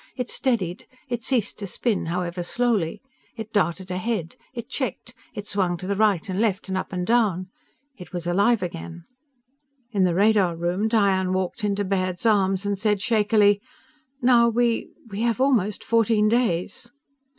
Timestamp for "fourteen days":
15.83-16.91